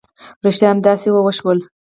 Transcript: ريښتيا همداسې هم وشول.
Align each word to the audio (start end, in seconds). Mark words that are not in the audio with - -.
ريښتيا 0.45 0.69
همداسې 0.71 1.07
هم 1.13 1.23
وشول. 1.23 1.57